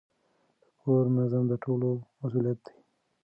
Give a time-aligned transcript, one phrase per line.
[0.63, 1.89] د کور نظم د ټولو
[2.19, 2.75] مسئولیت دی.